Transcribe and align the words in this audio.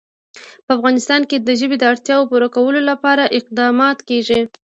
په 0.65 0.71
افغانستان 0.77 1.21
کې 1.29 1.37
د 1.39 1.49
ژبې 1.59 1.77
د 1.79 1.83
اړتیاوو 1.91 2.29
پوره 2.31 2.47
کولو 2.55 2.81
لپاره 2.91 3.31
اقدامات 3.39 3.97
کېږي. 4.09 4.41